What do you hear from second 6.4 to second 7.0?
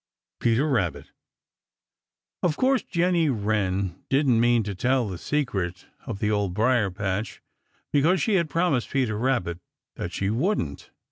Briar